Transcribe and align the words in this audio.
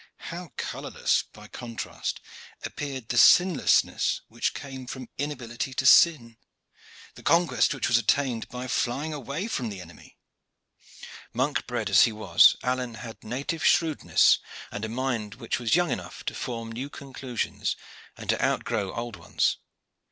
How 0.31 0.51
colorless 0.57 1.25
by 1.31 1.47
contrast 1.47 2.21
appeared 2.63 3.07
the 3.09 3.19
sinlessness 3.19 4.21
which 4.29 4.55
came 4.55 4.87
from 4.87 5.09
inability 5.19 5.75
to 5.75 5.85
sin, 5.85 6.37
the 7.13 7.21
conquest 7.21 7.71
which 7.71 7.87
was 7.87 7.99
attained 7.99 8.47
by 8.49 8.67
flying 8.67 9.13
from 9.47 9.69
the 9.69 9.79
enemy! 9.79 10.17
Monk 11.33 11.67
bred 11.67 11.87
as 11.91 12.05
he 12.05 12.11
was, 12.11 12.57
Alleyne 12.63 12.95
had 12.95 13.23
native 13.23 13.63
shrewdness 13.63 14.39
and 14.71 14.83
a 14.83 14.89
mind 14.89 15.35
which 15.35 15.59
was 15.59 15.75
young 15.75 15.91
enough 15.91 16.23
to 16.25 16.33
form 16.33 16.71
new 16.71 16.89
conclusions 16.89 17.75
and 18.17 18.27
to 18.31 18.43
outgrow 18.43 18.93
old 18.95 19.17
ones. 19.17 19.57